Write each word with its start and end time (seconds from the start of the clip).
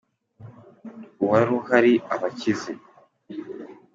uwari 1.23 1.51
uhari 1.59 1.93
abakize”. 2.13 2.71